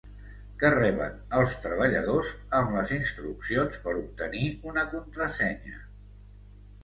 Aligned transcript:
Què 0.61 0.69
reben 0.75 1.19
els 1.39 1.51
treballadors 1.65 2.31
amb 2.59 2.73
les 2.77 2.93
instruccions 2.95 3.77
per 3.83 3.93
obtenir 3.99 4.41
una 4.71 4.87
contrasenya? 4.95 5.77